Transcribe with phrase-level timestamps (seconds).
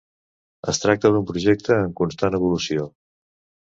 [0.73, 2.93] Es tracta d'un projecte en constant evolució.